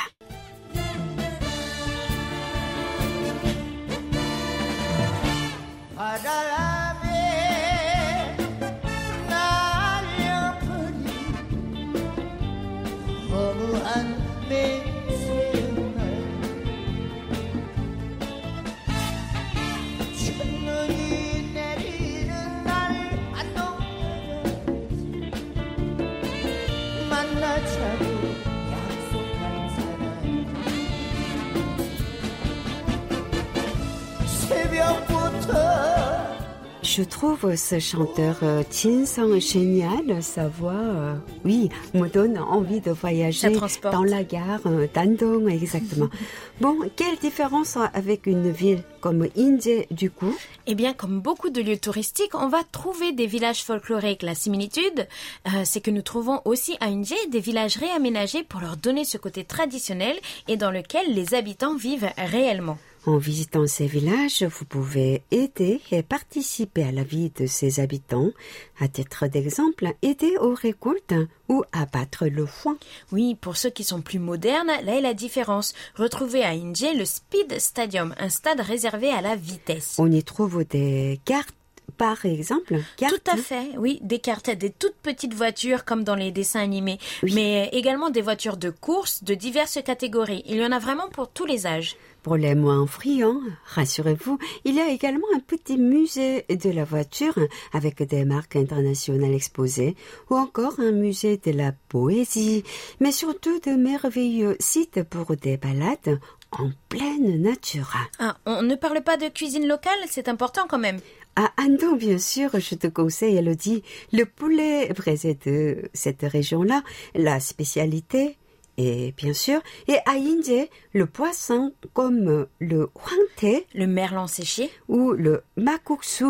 [36.94, 40.22] Je trouve ce chanteur euh, Chin Song génial.
[40.22, 43.56] Sa voix, euh, oui, me donne envie de voyager
[43.90, 46.10] dans la gare euh, d'Andong, exactement.
[46.60, 50.36] bon, quelle différence avec une ville comme Inje du coup?
[50.66, 54.22] Eh bien, comme beaucoup de lieux touristiques, on va trouver des villages folkloriques.
[54.22, 55.08] La similitude,
[55.46, 59.16] euh, c'est que nous trouvons aussi à Inje des villages réaménagés pour leur donner ce
[59.16, 62.76] côté traditionnel et dans lequel les habitants vivent réellement.
[63.04, 68.30] En visitant ces villages, vous pouvez aider et participer à la vie de ses habitants.
[68.78, 71.14] À titre d'exemple, aider aux récoltes
[71.48, 72.76] ou abattre le foin.
[73.10, 75.74] Oui, pour ceux qui sont plus modernes, là est la différence.
[75.96, 79.96] Retrouvez à Inje le Speed Stadium, un stade réservé à la vitesse.
[79.98, 81.56] On y trouve des cartes,
[81.98, 82.78] par exemple.
[82.96, 86.60] Cartes, Tout à fait, oui, des cartes, des toutes petites voitures comme dans les dessins
[86.60, 90.44] animés, mais également des voitures de course de diverses catégories.
[90.46, 91.96] Il y en a vraiment pour tous les âges.
[92.22, 97.36] Pour les moins friands, rassurez-vous, il y a également un petit musée de la voiture
[97.72, 99.96] avec des marques internationales exposées
[100.30, 102.62] ou encore un musée de la poésie,
[103.00, 106.20] mais surtout de merveilleux sites pour des balades
[106.52, 107.92] en pleine nature.
[108.20, 111.00] Ah, on ne parle pas de cuisine locale, c'est important quand même.
[111.34, 113.82] À Andong, bien sûr, je te conseille, Elodie,
[114.12, 116.82] le poulet braisé de cette région-là,
[117.14, 118.36] la spécialité,
[118.78, 125.12] et bien sûr, et à Inje, le poisson comme le hwangtae Le merlan séché, ou
[125.12, 126.24] le makuksu.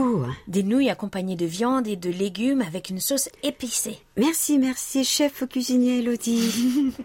[0.48, 3.98] des nouilles accompagnées de viande et de légumes avec une sauce épicée.
[4.16, 6.92] Merci, merci, chef cuisinier Elodie.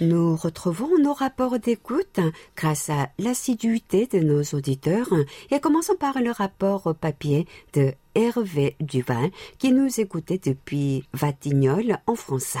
[0.00, 2.20] Nous retrouvons nos rapports d'écoute
[2.54, 5.08] grâce à l'assiduité de nos auditeurs.
[5.50, 12.14] Et commençons par le rapport papier de Hervé Duval qui nous écoutait depuis Vatignolles en
[12.14, 12.56] France.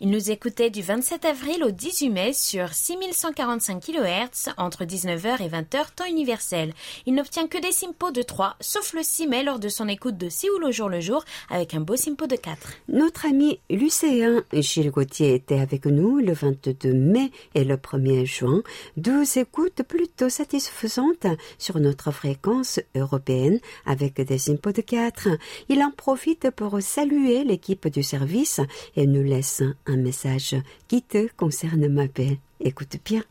[0.00, 5.48] Il nous écoutait du 27 avril au 18 mai sur 6145 kHz entre 19h et
[5.48, 6.74] 20h temps universel.
[7.06, 10.18] Il n'obtient que des simpos de 3, sauf le 6 mai lors de son écoute
[10.18, 12.72] de Séoul au jour le jour avec un beau simpo de 4.
[12.88, 18.62] Notre ami lycéen Gilles Gauthier était avec nous le 22 mai et le 1er juin.
[18.96, 21.26] Deux écoutes plutôt satisfaisantes
[21.58, 24.95] sur notre fréquence européenne avec des simpos de 4.
[25.68, 28.60] Il en profite pour saluer l'équipe du service
[28.96, 30.56] et nous laisse un message
[30.88, 32.38] qui te concerne ma belle.
[32.60, 33.22] Écoute bien.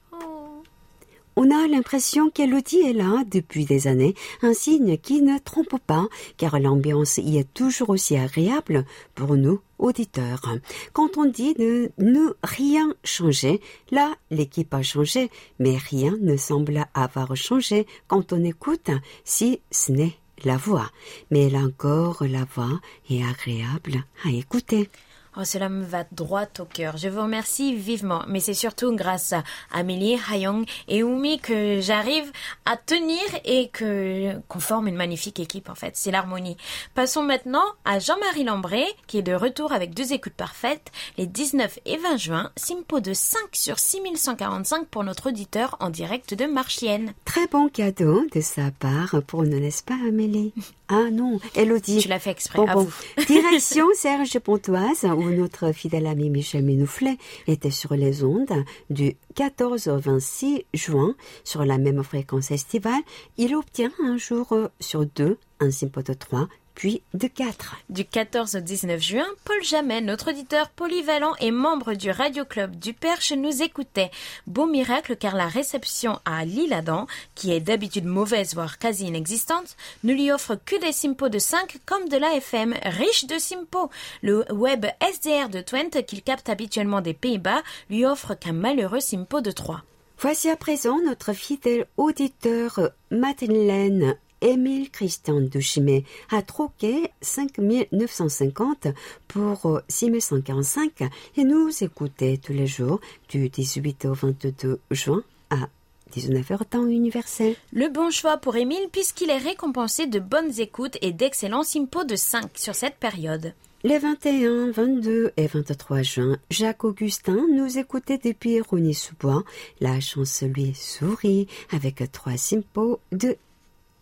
[1.38, 6.08] On a l'impression qu'Elodie est là depuis des années, un signe qui ne trompe pas,
[6.38, 10.56] car l'ambiance y est toujours aussi agréable pour nous, auditeurs.
[10.94, 13.60] Quand on dit de ne rien changer,
[13.92, 18.90] là, l'équipe a changé, mais rien ne semble avoir changé quand on écoute,
[19.26, 20.90] si ce n'est la voix.
[21.32, 24.90] Mais encore, la voix est agréable à écouter.
[25.38, 26.96] Oh, cela me va droit au cœur.
[26.98, 28.24] Je vous remercie vivement.
[28.28, 29.44] Mais c'est surtout grâce à
[29.74, 32.32] Amélie, Hayong et Oumi que j'arrive
[32.66, 35.92] à tenir et que qu'on forme une magnifique équipe en fait.
[35.96, 36.56] C'est l'harmonie.
[36.94, 41.80] Passons maintenant à Jean-Marie Lambré qui est de retour avec deux écoutes parfaites les 19
[41.86, 42.52] et 20 juin.
[42.56, 47.14] Simpo de 5 sur 6145 pour notre auditeur en direct de Marchienne.
[47.26, 50.54] Très bon cadeau de sa part pour nous, n'est-ce pas, Amélie?
[50.88, 51.98] Ah non, Elodie.
[52.02, 52.60] Tu l'as fait exprès.
[52.60, 52.84] Bon, à bon.
[52.84, 53.24] vous.
[53.26, 59.98] Direction Serge Pontoise, notre fidèle ami Michel Minouflet était sur les ondes du 14 au
[59.98, 63.02] 26 juin sur la même fréquence estivale.
[63.38, 67.78] Il obtient un jour euh, sur deux un simpo de 3 puis de 4.
[67.90, 72.76] Du 14 au 19 juin, Paul Jamais, notre auditeur polyvalent et membre du Radio Club
[72.76, 74.12] du Perche, nous écoutait.
[74.46, 80.14] Beau miracle car la réception à l'Île-Adam, qui est d'habitude mauvaise voire quasi inexistante, ne
[80.14, 83.90] lui offre que des simpos de 5 comme de l'AFM, riche de simpos.
[84.22, 89.42] Le web SDR de Twente, qu'il capte habituellement des Pays-Bas, lui offre qu'un malheureux simpo
[89.42, 89.82] de 3.
[90.20, 98.88] Voici à présent notre fidèle auditeur Madeleine Émile Christian Duchimé a troqué 5950
[99.28, 101.04] pour euh, 6145
[101.38, 105.68] et nous écoutait tous les jours du 18 au 22 juin à
[106.14, 107.56] 19h temps universel.
[107.74, 112.16] Le bon choix pour Émile puisqu'il est récompensé de bonnes écoutes et d'excellents simpos de
[112.16, 113.54] 5 sur cette période.
[113.84, 119.44] Les 21, 22 et 23 juin, Jacques Augustin nous écoutait depuis Rony-sous-Bois.
[119.80, 123.38] La chance lui sourit avec trois simpos de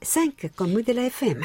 [0.04, 1.42] 5 comme de la FM.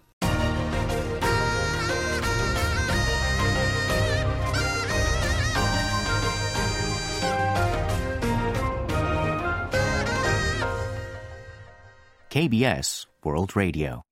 [12.32, 14.11] KBS World Radio.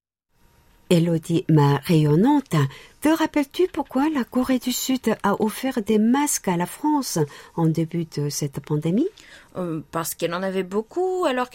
[0.90, 2.56] Elodie, ma rayonnante,
[3.02, 7.20] te rappelles-tu pourquoi la Corée du Sud a offert des masques à la France
[7.56, 9.08] en début de cette pandémie?
[9.56, 11.50] Euh, parce qu'elle en avait beaucoup alors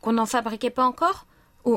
[0.00, 1.26] qu'on n'en fabriquait pas encore?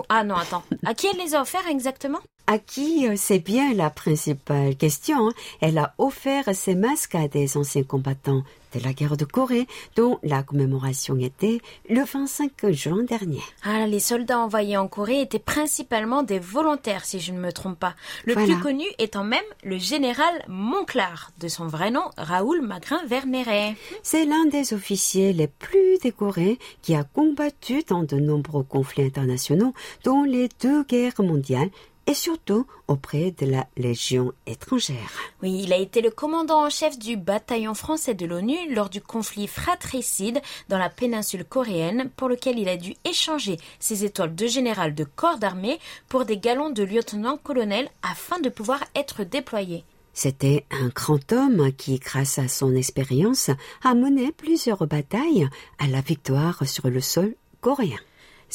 [0.07, 2.19] Ah non attends, à qui elle les a offerts exactement?
[2.45, 5.29] À qui euh, c'est bien la principale question.
[5.29, 5.33] hein.
[5.61, 8.43] Elle a offert ces masques à des anciens combattants
[8.75, 13.39] de la guerre de Corée, dont la commémoration était le 25 juin dernier.
[13.63, 17.77] Ah, les soldats envoyés en Corée étaient principalement des volontaires, si je ne me trompe
[17.79, 17.95] pas.
[18.25, 18.47] Le Voilà.
[18.55, 23.75] plus connu étant même le général Monclar, de son vrai nom Raoul Magrin-Verneret.
[24.01, 29.73] C'est l'un des officiers les plus décorés qui a combattu dans de nombreux conflits internationaux,
[30.03, 31.69] dont les deux guerres mondiales,
[32.07, 35.11] et surtout auprès de la Légion étrangère.
[35.41, 39.01] Oui, il a été le commandant en chef du bataillon français de l'ONU lors du
[39.01, 44.47] conflit fratricide dans la péninsule coréenne, pour lequel il a dû échanger ses étoiles de
[44.47, 49.83] général de corps d'armée pour des galons de lieutenant-colonel afin de pouvoir être déployé.
[50.13, 53.49] C'était un grand homme qui, grâce à son expérience,
[53.83, 57.97] a mené plusieurs batailles à la victoire sur le sol coréen.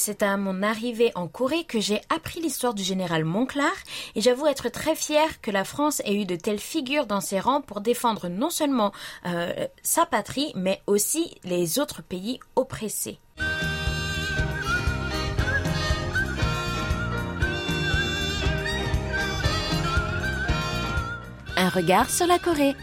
[0.00, 3.72] C'est à mon arrivée en Corée que j'ai appris l'histoire du général Monclar
[4.14, 7.40] et j'avoue être très fière que la France ait eu de telles figures dans ses
[7.40, 8.92] rangs pour défendre non seulement
[9.26, 13.18] euh, sa patrie mais aussi les autres pays oppressés.
[21.56, 22.76] Un regard sur la Corée.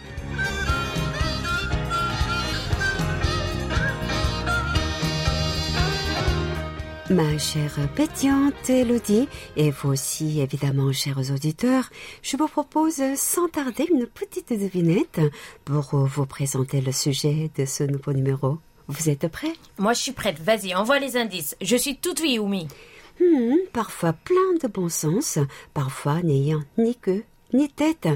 [7.11, 11.89] Ma chère pétillante Elodie, et vous aussi évidemment chers auditeurs,
[12.23, 15.21] je vous propose sans tarder une petite devinette
[15.65, 18.57] pour vous présenter le sujet de ce nouveau numéro.
[18.87, 19.53] Vous êtes prêts?
[19.77, 21.55] Moi je suis prête, vas-y, envoie les indices.
[21.61, 22.67] Je suis toute oui, Oumi.
[23.21, 25.37] Hmm, Parfois plein de bon sens,
[25.75, 28.09] parfois n'ayant ni queue ni tête,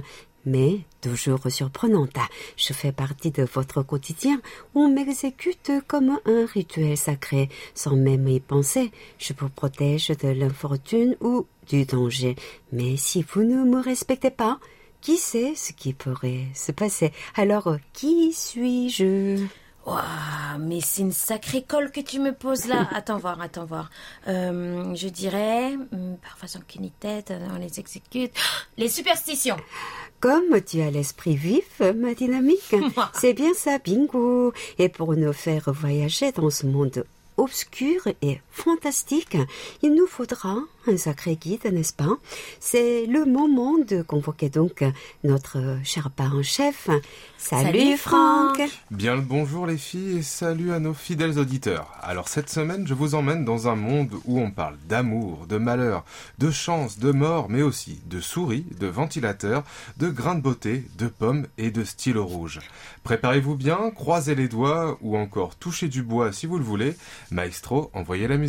[0.45, 2.17] mais toujours surprenante.
[2.57, 4.41] Je fais partie de votre quotidien.
[4.75, 8.91] On m'exécute comme un rituel sacré, sans même y penser.
[9.17, 12.35] Je vous protège de l'infortune ou du danger.
[12.71, 14.59] Mais si vous ne me respectez pas,
[15.01, 17.11] qui sait ce qui pourrait se passer?
[17.35, 19.45] Alors, qui suis-je?
[19.85, 22.87] Waouh, mais c'est une sacrée colle que tu me poses là.
[22.93, 23.89] Attends voir, attends voir.
[24.27, 25.73] Euh, je dirais,
[26.21, 28.31] parfois sans qu'une tête, on les exécute.
[28.77, 29.57] Les superstitions.
[30.19, 32.75] Comme tu as l'esprit vif, ma dynamique,
[33.13, 34.53] c'est bien ça, bingo.
[34.77, 37.05] Et pour nous faire voyager dans ce monde
[37.37, 39.37] obscure et fantastique,
[39.81, 40.57] il nous faudra
[40.87, 42.17] un sacré guide, n'est-ce pas?
[42.59, 44.83] C'est le moment de convoquer donc
[45.23, 46.89] notre cher parent-chef.
[47.37, 48.69] Salut, Salut, Franck Franck.
[48.91, 51.91] Bien le bonjour les filles et salut à nos fidèles auditeurs.
[52.01, 56.03] Alors cette semaine, je vous emmène dans un monde où on parle d'amour, de malheur,
[56.37, 59.63] de chance, de mort, mais aussi de souris, de ventilateurs,
[59.97, 62.59] de grains de beauté, de pommes et de stylo rouge.
[63.03, 66.95] Préparez-vous bien, croisez les doigts ou encore touchez du bois si vous le voulez.
[67.31, 68.48] Maestro, envoyez la musique.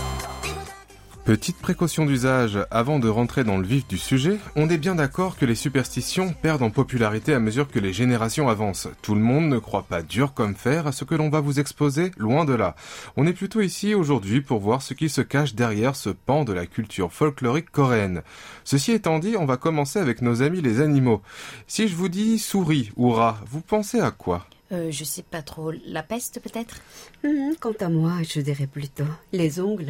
[1.23, 5.37] Petite précaution d'usage, avant de rentrer dans le vif du sujet, on est bien d'accord
[5.37, 8.87] que les superstitions perdent en popularité à mesure que les générations avancent.
[9.03, 11.59] Tout le monde ne croit pas dur comme fer à ce que l'on va vous
[11.59, 12.75] exposer, loin de là.
[13.17, 16.53] On est plutôt ici aujourd'hui pour voir ce qui se cache derrière ce pan de
[16.53, 18.23] la culture folklorique coréenne.
[18.63, 21.21] Ceci étant dit, on va commencer avec nos amis les animaux.
[21.67, 24.47] Si je vous dis souris ou rat, vous pensez à quoi?
[24.71, 25.73] Euh, je sais pas trop.
[25.85, 26.77] La peste peut-être?
[27.25, 29.03] Hum, Quant à moi, je dirais plutôt
[29.33, 29.89] les ongles.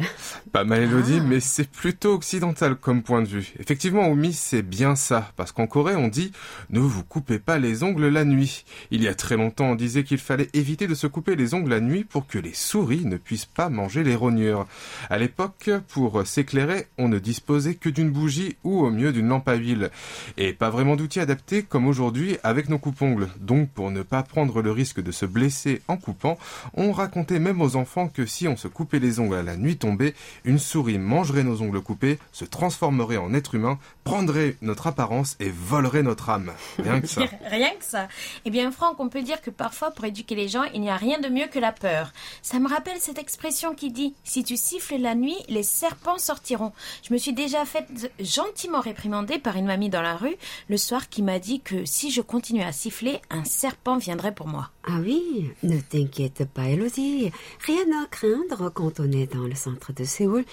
[0.50, 3.52] Pas mal Elodie, mais c'est plutôt occidental comme point de vue.
[3.60, 6.32] Effectivement, Oumi, c'est bien ça, parce qu'en Corée, on dit
[6.70, 8.64] «ne vous coupez pas les ongles la nuit».
[8.90, 11.70] Il y a très longtemps, on disait qu'il fallait éviter de se couper les ongles
[11.70, 14.66] la nuit pour que les souris ne puissent pas manger les rognures.
[15.08, 19.48] À l'époque, pour s'éclairer, on ne disposait que d'une bougie ou au mieux d'une lampe
[19.48, 19.90] à huile.
[20.36, 23.28] Et pas vraiment d'outils adaptés comme aujourd'hui avec nos coupe-ongles.
[23.40, 26.38] Donc, pour ne pas prendre le risque de se blesser en coupant,
[26.74, 29.76] on racontait même aux enfants que si on se coupait les ongles à la nuit
[29.76, 30.14] tombée,
[30.44, 35.50] une souris mangerait nos ongles coupés, se transformerait en être humain, prendrait notre apparence et
[35.50, 36.52] volerait notre âme.
[36.78, 37.22] Rien que ça.
[37.50, 38.08] Rien que ça.
[38.44, 40.96] Eh bien, Franck, on peut dire que parfois, pour éduquer les gens, il n'y a
[40.96, 42.12] rien de mieux que la peur.
[42.42, 46.72] Ça me rappelle cette expression qui dit Si tu siffles la nuit, les serpents sortiront.
[47.02, 50.36] Je me suis déjà faite gentiment réprimander par une mamie dans la rue
[50.68, 54.48] le soir qui m'a dit que si je continuais à siffler, un serpent viendrait pour
[54.48, 54.61] moi.
[54.84, 57.30] Ah oui, ne t'inquiète pas, Elodie.
[57.66, 60.44] Rien à craindre quand on est dans le centre de Séoul.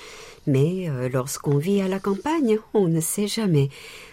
[0.45, 3.69] Mais euh, lorsqu'on vit à la campagne, on ne sait jamais.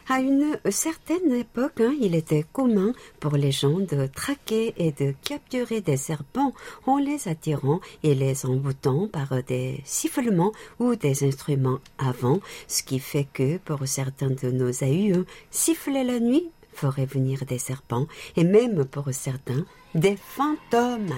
[0.08, 5.14] À une certaine époque, hein, il était commun pour les gens de traquer et de
[5.22, 6.54] capturer des serpents
[6.86, 13.00] en les attirant et les emboutant par des sifflements ou des instruments avant, ce qui
[13.00, 18.06] fait que pour certains de nos aïeux, siffler la nuit ferait venir des serpents
[18.36, 19.64] et même pour certains
[19.94, 21.16] des fantômes.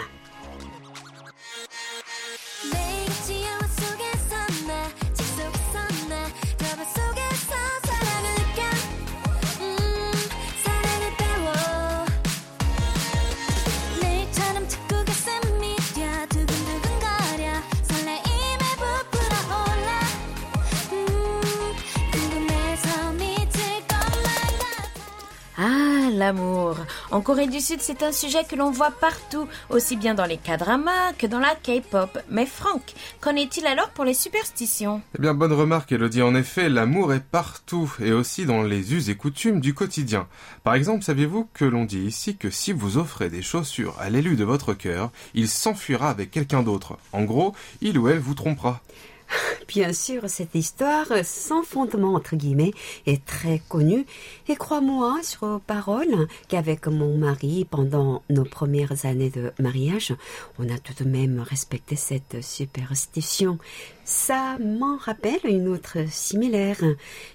[2.65, 2.98] 매
[27.11, 30.37] En Corée du Sud, c'est un sujet que l'on voit partout, aussi bien dans les
[30.37, 32.19] K-dramas que dans la K-pop.
[32.29, 32.83] Mais Franck,
[33.21, 35.01] qu'en est-il alors pour les superstitions?
[35.17, 36.23] Eh bien, bonne remarque, Elodie.
[36.23, 40.27] En effet, l'amour est partout et aussi dans les us et coutumes du quotidien.
[40.65, 44.37] Par exemple, saviez-vous que l'on dit ici que si vous offrez des chaussures à l'élu
[44.37, 46.99] de votre cœur, il s'enfuira avec quelqu'un d'autre?
[47.13, 48.81] En gros, il ou elle vous trompera.
[49.69, 52.73] Bien sûr, cette histoire sans fondement entre guillemets
[53.07, 54.07] est très connue
[54.49, 60.15] et crois-moi sur parole qu'avec mon mari pendant nos premières années de mariage,
[60.59, 63.59] on a tout de même respecté cette superstition.
[64.05, 66.83] Ça m'en rappelle une autre similaire.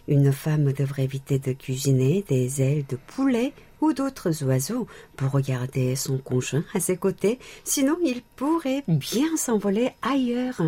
[0.08, 3.54] Une femme devrait éviter de cuisiner des ailes de poulet
[3.84, 9.92] ou d'autres oiseaux pour regarder son conjoint à ses côtés, sinon il pourrait bien s'envoler
[10.02, 10.62] ailleurs.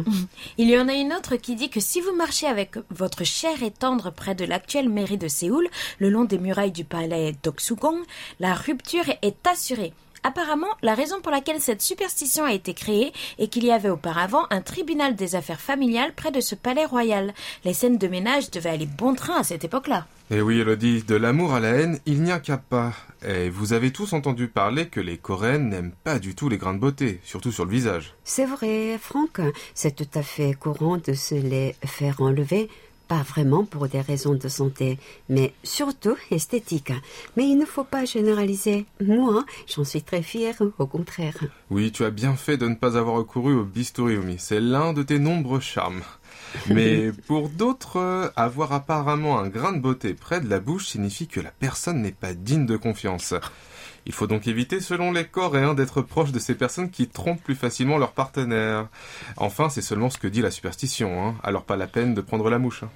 [0.57, 3.63] Il y en a une autre qui dit que si vous marchez avec votre cher
[3.63, 5.67] et tendre près de l'actuelle mairie de Séoul,
[5.99, 8.03] le long des murailles du palais d'Oksugong,
[8.41, 9.93] la rupture est assurée.
[10.27, 14.47] Apparemment, la raison pour laquelle cette superstition a été créée est qu'il y avait auparavant
[14.49, 17.31] un tribunal des affaires familiales près de ce palais royal.
[17.63, 20.07] Les scènes de ménage devaient aller bon train à cette époque-là.
[20.31, 22.93] Et oui, Elodie, de l'amour à la haine, il n'y a qu'à pas.
[23.23, 26.73] Et vous avez tous entendu parler que les Coréennes n'aiment pas du tout les grains
[26.73, 28.15] de beauté, surtout sur le visage.
[28.23, 29.41] C'est vrai, Franck,
[29.75, 32.67] c'est tout à fait courant de se les faire enlever.
[33.07, 34.97] Pas vraiment pour des raisons de santé,
[35.29, 36.93] mais surtout esthétiques.
[37.37, 38.85] Mais il ne faut pas généraliser.
[38.99, 41.37] Moi, j'en suis très fière, au contraire.
[41.69, 44.37] Oui, tu as bien fait de ne pas avoir recouru au bistouri, Omi.
[44.39, 46.01] C'est l'un de tes nombreux charmes.
[46.69, 51.39] Mais pour d'autres, avoir apparemment un grain de beauté près de la bouche signifie que
[51.39, 53.33] la personne n'est pas digne de confiance.
[54.05, 57.55] Il faut donc éviter, selon les Coréens, d'être proche de ces personnes qui trompent plus
[57.55, 58.87] facilement leur partenaire.
[59.37, 61.35] Enfin, c'est seulement ce que dit la superstition, hein.
[61.43, 62.83] alors pas la peine de prendre la mouche.
[62.83, 62.89] hein.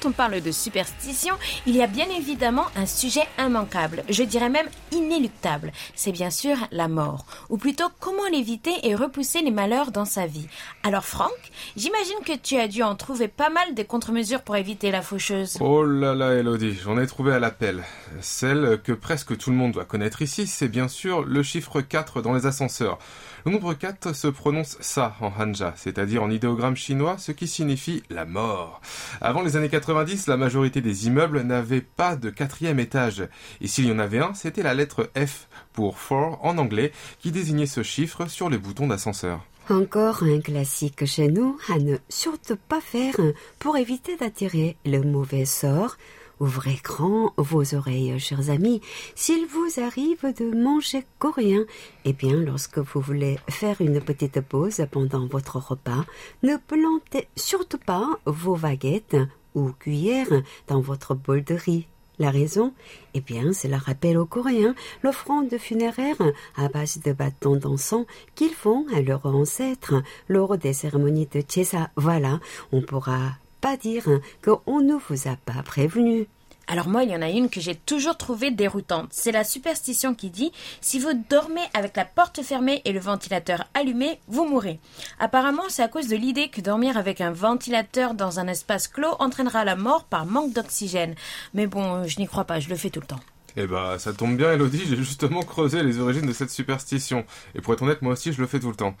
[0.00, 1.34] Quand on parle de superstition,
[1.66, 5.72] il y a bien évidemment un sujet immanquable, je dirais même inéluctable.
[5.94, 10.26] C'est bien sûr la mort, ou plutôt comment l'éviter et repousser les malheurs dans sa
[10.26, 10.46] vie.
[10.82, 11.30] Alors Franck,
[11.76, 15.56] j'imagine que tu as dû en trouver pas mal des contre-mesures pour éviter la faucheuse.
[15.60, 17.82] Oh là là, Elodie, j'en ai trouvé à l'appel.
[18.20, 22.22] Celle que presque tout le monde doit connaître ici, c'est bien sûr le chiffre 4
[22.22, 22.98] dans les ascenseurs.
[23.44, 28.02] Le nombre 4 se prononce ça en hanja, c'est-à-dire en idéogramme chinois, ce qui signifie
[28.10, 28.80] la mort.
[29.20, 33.28] Avant les années 90, la majorité des immeubles n'avaient pas de quatrième étage.
[33.60, 37.30] Et s'il y en avait un, c'était la lettre F pour four en anglais, qui
[37.30, 39.44] désignait ce chiffre sur les boutons d'ascenseur.
[39.70, 43.14] Encore un classique chez nous à ne surtout pas faire
[43.58, 45.98] pour éviter d'attirer le mauvais sort.
[46.40, 48.80] Ouvrez grand vos oreilles, chers amis.
[49.16, 51.64] S'il vous arrive de manger coréen,
[52.04, 56.04] eh bien, lorsque vous voulez faire une petite pause pendant votre repas,
[56.44, 59.16] ne plantez surtout pas vos baguettes
[59.56, 61.86] ou cuillères dans votre bol de riz.
[62.20, 62.72] La raison?
[63.14, 66.16] Eh bien, cela rappelle aux Coréens l'offrande funéraire
[66.56, 71.90] à base de bâtons d'encens qu'ils font à leurs ancêtres lors des cérémonies de Chesa.
[71.96, 72.40] Voilà,
[72.72, 74.04] on pourra pas dire
[74.44, 76.28] qu'on ne vous a pas prévenu.
[76.70, 79.08] Alors moi, il y en a une que j'ai toujours trouvée déroutante.
[79.10, 80.52] C'est la superstition qui dit
[80.82, 84.78] si vous dormez avec la porte fermée et le ventilateur allumé, vous mourrez.
[85.18, 89.16] Apparemment, c'est à cause de l'idée que dormir avec un ventilateur dans un espace clos
[89.18, 91.14] entraînera la mort par manque d'oxygène.
[91.54, 93.20] Mais bon, je n'y crois pas, je le fais tout le temps.
[93.60, 97.24] Eh bah, ça tombe bien, Elodie, j'ai justement creusé les origines de cette superstition.
[97.56, 98.94] Et pour être honnête, moi aussi, je le fais tout le temps.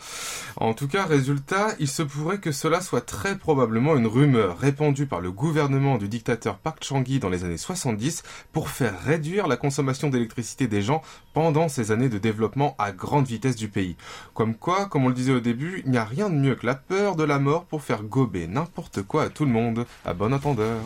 [0.56, 5.06] En tout cas, résultat, il se pourrait que cela soit très probablement une rumeur répandue
[5.06, 9.56] par le gouvernement du dictateur Park Chung-hee dans les années 70 pour faire réduire la
[9.56, 11.02] consommation d'électricité des gens
[11.34, 13.94] pendant ces années de développement à grande vitesse du pays.
[14.34, 16.66] Comme quoi, comme on le disait au début, il n'y a rien de mieux que
[16.66, 19.86] la peur de la mort pour faire gober n'importe quoi à tout le monde.
[20.04, 20.80] À bon entendeur.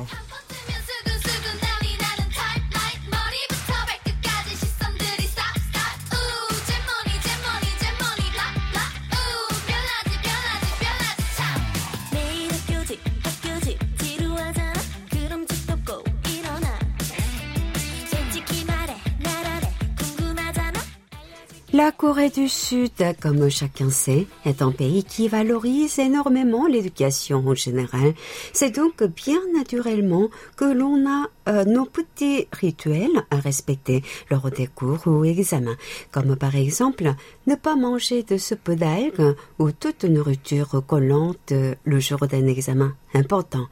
[21.82, 27.56] La Corée du Sud, comme chacun sait, est un pays qui valorise énormément l'éducation en
[27.56, 28.14] général.
[28.52, 34.68] C'est donc bien naturellement que l'on a euh, nos petits rituels à respecter lors des
[34.68, 35.76] cours ou examens,
[36.12, 37.14] comme par exemple
[37.48, 41.52] ne pas manger de soupe d'algues ou toute nourriture collante
[41.82, 43.66] le jour d'un examen important.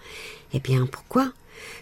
[0.53, 1.31] Eh bien, pourquoi?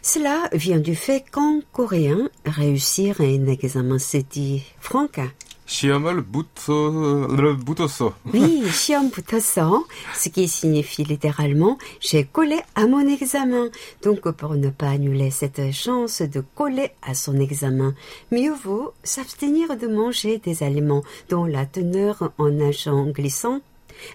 [0.02, 5.24] Cela vient du fait qu'en coréen, réussir un examen se dit franca.
[5.67, 7.27] 시험을 붙어,
[7.65, 8.13] 붙었어.
[8.33, 13.69] Oui, 시험 붙었어, ce qui signifie littéralement j'ai collé à mon examen.
[14.03, 17.95] Donc pour ne pas annuler cette chance de coller à son examen,
[18.31, 23.61] mieux vaut s'abstenir de manger des aliments dont la teneur en agent glissant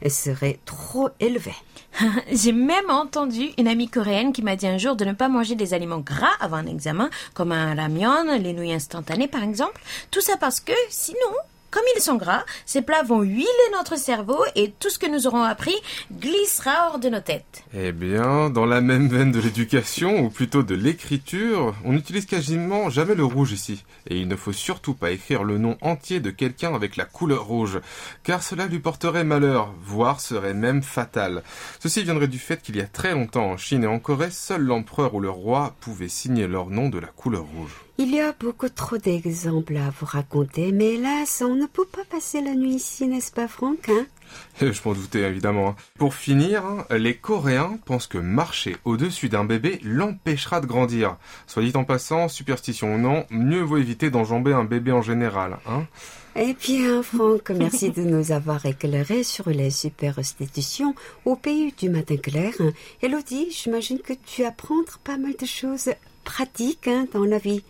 [0.09, 1.55] serait trop élevée.
[2.31, 5.55] J'ai même entendu une amie coréenne qui m'a dit un jour de ne pas manger
[5.55, 9.81] des aliments gras avant un examen, comme un ramyeon, les nouilles instantanées par exemple.
[10.11, 11.17] Tout ça parce que sinon,
[11.73, 15.25] comme ils sont gras, ces plats vont huiler notre cerveau et tout ce que nous
[15.25, 15.73] aurons appris
[16.11, 17.63] glissera hors de nos têtes.
[17.73, 22.91] Eh bien, dans la même veine de l'éducation, ou plutôt de l'écriture, on n'utilise quasiment
[22.91, 23.83] jamais le rouge ici.
[24.07, 27.45] Et il ne faut surtout pas écrire le nom entier de quelqu'un avec la couleur
[27.45, 27.79] rouge,
[28.21, 31.41] car cela lui porterait malheur, voire serait même fatal.
[31.79, 34.61] Ceci viendrait du fait qu'il y a très longtemps en Chine et en Corée, seul
[34.61, 37.83] l'empereur ou le roi pouvait signer leur nom de la couleur rouge.
[37.99, 42.03] Il y a beaucoup trop d'exemples à vous raconter, mais hélas, on ne peut pas
[42.09, 44.07] passer la nuit ici, n'est-ce pas Franck hein
[44.61, 45.69] Je m'en doutais évidemment.
[45.69, 45.75] hein.
[45.99, 51.17] Pour finir, hein, les Coréens pensent que marcher au-dessus d'un bébé l'empêchera de grandir.
[51.45, 55.59] Soit dit en passant, superstition ou non, mieux vaut éviter d'enjamber un bébé en général.
[55.67, 55.85] Hein
[56.35, 62.17] Eh bien, Franck, merci de nous avoir éclairés sur les superstitions au pays du matin
[62.17, 62.53] clair.
[63.03, 65.89] Elodie, j'imagine que tu apprends pas mal de choses
[66.24, 67.62] pratique hein, dans la vie.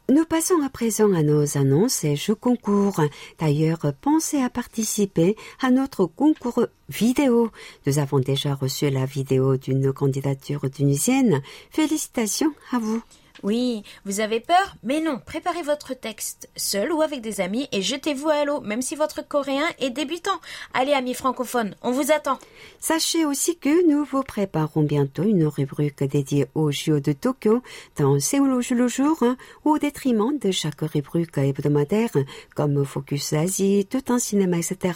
[0.10, 3.02] Nous passons à présent à nos annonces et jeux concours.
[3.40, 7.50] D'ailleurs, pensez à participer à notre concours vidéo.
[7.88, 11.42] Nous avons déjà reçu la vidéo d'une candidature tunisienne.
[11.72, 13.02] Félicitations à vous.
[13.44, 14.76] Oui, vous avez peur?
[14.84, 18.82] Mais non, préparez votre texte, seul ou avec des amis, et jetez-vous à l'eau, même
[18.82, 20.39] si votre coréen est débutant.
[20.74, 22.39] Allez, amis francophones, on vous attend.
[22.80, 27.62] Sachez aussi que nous vous préparons bientôt une rubrique dédiée aux JO de Tokyo
[27.98, 29.36] dans Séoul au le jour, hein,
[29.66, 32.12] au détriment de chaque rubrique hebdomadaire
[32.56, 34.94] comme Focus Asie, Tout un cinéma, etc.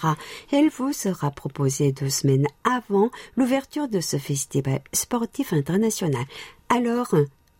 [0.54, 6.26] Elle vous sera proposée deux semaines avant l'ouverture de ce festival sportif international.
[6.70, 7.14] Alors,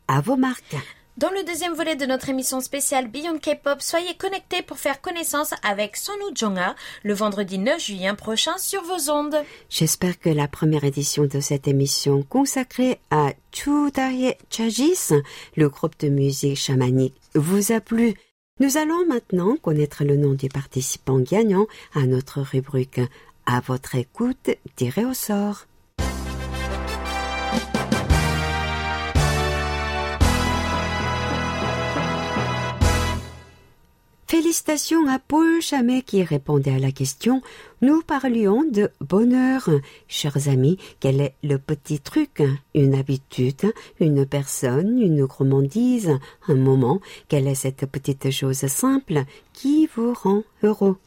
[0.08, 0.76] à vos marques.
[1.18, 5.52] Dans le deuxième volet de notre émission spéciale Beyond K-pop, soyez connectés pour faire connaissance
[5.64, 9.38] avec Sonu Jonga le vendredi 9 juillet prochain sur vos ondes.
[9.68, 15.10] J'espère que la première édition de cette émission consacrée à Chudaye Chajis,
[15.56, 18.14] le groupe de musique chamanique, vous a plu.
[18.60, 23.02] Nous allons maintenant connaître le nom du participant gagnant à notre rubrique.
[23.48, 25.66] À votre écoute, tiré au sort.
[34.30, 37.42] Félicitations à Paul Chamet qui répondait à la question.
[37.82, 39.70] Nous parlions de bonheur.
[40.10, 42.44] Chers amis, quel est le petit truc?
[42.76, 43.72] Une habitude,
[44.02, 46.20] une personne, une gourmandise,
[46.50, 47.00] un moment
[47.30, 49.24] Quelle est cette petite chose simple
[49.54, 50.98] qui vous rend heureux?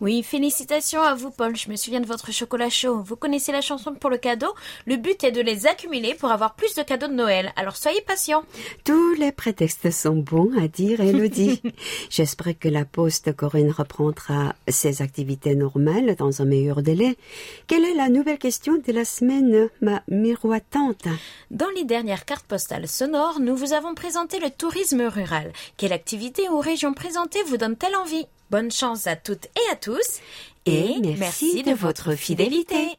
[0.00, 1.54] Oui, félicitations à vous, Paul.
[1.56, 3.02] Je me souviens de votre chocolat chaud.
[3.02, 4.54] Vous connaissez la chanson pour le cadeau?
[4.86, 7.52] Le but est de les accumuler pour avoir plus de cadeaux de Noël.
[7.54, 8.42] Alors soyez patients.
[8.84, 11.60] Tous les prétextes sont bons à dire, Elodie.
[12.10, 17.18] J'espère que la poste coréenne reprendra ses activités normales dans un meilleur délai.
[17.66, 21.08] Quelle est la nouvelle question de la semaine, ma miroitante?
[21.50, 25.52] Dans les dernières cartes postales sonores, nous vous avons présenté le tourisme rural.
[25.76, 28.26] Quelle activité ou région présentée vous donne-t-elle envie?
[28.50, 30.20] Bonne chance à toutes et à tous.
[30.66, 32.98] Et merci de votre fidélité.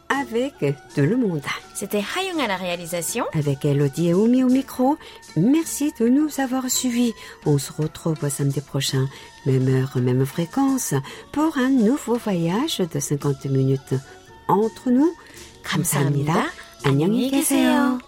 [0.10, 0.54] avec
[0.94, 1.42] tout le monde.
[1.74, 3.24] C'était Hayung à la réalisation.
[3.32, 4.96] Avec Elodie et Oumi au micro,
[5.36, 7.12] merci de nous avoir suivis.
[7.44, 9.06] On se retrouve samedi prochain,
[9.46, 10.94] même heure, même fréquence,
[11.32, 13.94] pour un nouveau voyage de 50 minutes
[14.48, 15.12] entre nous.
[15.62, 16.46] 감사합니다.
[16.84, 17.98] 안녕히 계세요.